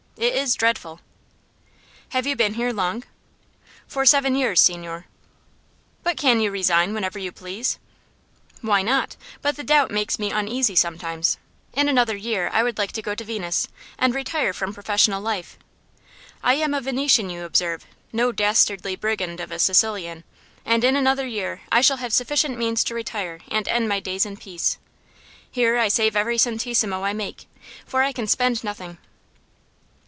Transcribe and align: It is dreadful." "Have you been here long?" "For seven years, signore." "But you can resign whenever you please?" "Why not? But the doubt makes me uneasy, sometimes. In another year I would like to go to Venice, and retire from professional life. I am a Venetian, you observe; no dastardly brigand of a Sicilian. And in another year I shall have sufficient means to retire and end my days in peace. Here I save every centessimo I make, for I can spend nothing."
It 0.17 0.35
is 0.35 0.53
dreadful." 0.53 0.99
"Have 2.09 2.27
you 2.27 2.35
been 2.35 2.53
here 2.53 2.71
long?" 2.71 3.05
"For 3.87 4.05
seven 4.05 4.35
years, 4.35 4.61
signore." 4.61 5.07
"But 6.03 6.21
you 6.21 6.29
can 6.43 6.51
resign 6.51 6.93
whenever 6.93 7.17
you 7.17 7.31
please?" 7.31 7.79
"Why 8.61 8.83
not? 8.83 9.15
But 9.41 9.55
the 9.55 9.63
doubt 9.63 9.89
makes 9.89 10.19
me 10.19 10.29
uneasy, 10.29 10.75
sometimes. 10.75 11.39
In 11.73 11.89
another 11.89 12.15
year 12.15 12.51
I 12.53 12.61
would 12.61 12.77
like 12.77 12.91
to 12.91 13.01
go 13.01 13.15
to 13.15 13.23
Venice, 13.23 13.67
and 13.97 14.13
retire 14.13 14.53
from 14.53 14.75
professional 14.75 15.23
life. 15.23 15.57
I 16.43 16.53
am 16.53 16.75
a 16.75 16.81
Venetian, 16.81 17.31
you 17.31 17.43
observe; 17.43 17.87
no 18.13 18.31
dastardly 18.31 18.95
brigand 18.95 19.39
of 19.39 19.51
a 19.51 19.57
Sicilian. 19.57 20.23
And 20.63 20.83
in 20.83 20.95
another 20.95 21.25
year 21.25 21.61
I 21.71 21.81
shall 21.81 21.97
have 21.97 22.13
sufficient 22.13 22.59
means 22.59 22.83
to 22.83 22.93
retire 22.93 23.39
and 23.49 23.67
end 23.67 23.89
my 23.89 23.99
days 23.99 24.27
in 24.27 24.37
peace. 24.37 24.77
Here 25.49 25.79
I 25.79 25.87
save 25.87 26.15
every 26.15 26.37
centessimo 26.37 27.01
I 27.01 27.13
make, 27.13 27.47
for 27.87 28.03
I 28.03 28.11
can 28.11 28.27
spend 28.27 28.63
nothing." 28.63 28.99